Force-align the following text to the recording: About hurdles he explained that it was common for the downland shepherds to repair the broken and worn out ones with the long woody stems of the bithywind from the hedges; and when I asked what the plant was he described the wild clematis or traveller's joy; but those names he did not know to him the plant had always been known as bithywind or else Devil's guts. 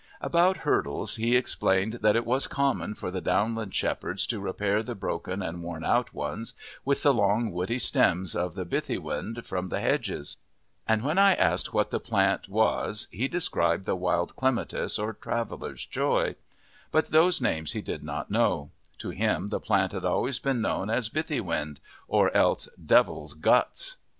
About 0.19 0.57
hurdles 0.65 1.17
he 1.17 1.35
explained 1.35 1.99
that 2.01 2.15
it 2.15 2.25
was 2.25 2.47
common 2.47 2.95
for 2.95 3.11
the 3.11 3.21
downland 3.21 3.75
shepherds 3.75 4.25
to 4.25 4.39
repair 4.39 4.81
the 4.81 4.95
broken 4.95 5.43
and 5.43 5.61
worn 5.61 5.83
out 5.85 6.11
ones 6.11 6.55
with 6.83 7.03
the 7.03 7.13
long 7.13 7.51
woody 7.51 7.77
stems 7.77 8.35
of 8.35 8.55
the 8.55 8.65
bithywind 8.65 9.45
from 9.45 9.67
the 9.67 9.79
hedges; 9.79 10.37
and 10.87 11.03
when 11.03 11.19
I 11.19 11.35
asked 11.35 11.71
what 11.71 11.91
the 11.91 11.99
plant 11.99 12.49
was 12.49 13.09
he 13.11 13.27
described 13.27 13.85
the 13.85 13.95
wild 13.95 14.35
clematis 14.35 14.97
or 14.97 15.13
traveller's 15.13 15.85
joy; 15.85 16.35
but 16.91 17.09
those 17.09 17.39
names 17.39 17.73
he 17.73 17.81
did 17.83 18.03
not 18.03 18.31
know 18.31 18.71
to 18.97 19.11
him 19.11 19.49
the 19.49 19.59
plant 19.59 19.91
had 19.91 20.03
always 20.03 20.39
been 20.39 20.61
known 20.61 20.89
as 20.89 21.09
bithywind 21.09 21.77
or 22.07 22.35
else 22.35 22.67
Devil's 22.83 23.35
guts. 23.35 23.97